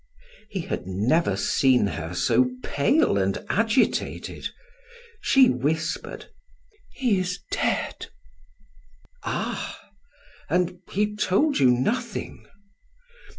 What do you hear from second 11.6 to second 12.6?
nothing?"